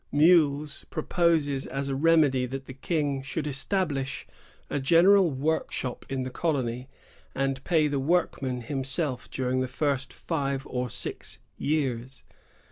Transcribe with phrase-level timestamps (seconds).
[0.13, 4.25] "^ Meules proposes as a remedy that the King should establish
[4.67, 6.89] a general workshop in the colony,
[7.35, 12.23] and pay the workmen himself during the first five or six years.